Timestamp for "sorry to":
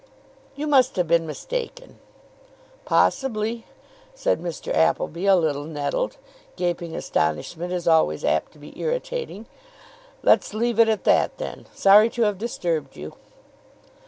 11.75-12.23